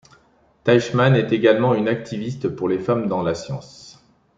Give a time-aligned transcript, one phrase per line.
[0.63, 4.03] Teichmann est également une activiste pour les femmes dans la science.